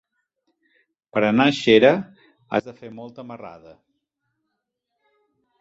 Per 1.17 1.23
anar 1.27 1.45
a 1.51 1.55
Xera 1.57 1.91
has 2.57 2.67
de 2.71 2.75
fer 2.81 2.91
molta 3.01 3.27
marrada. 3.33 3.77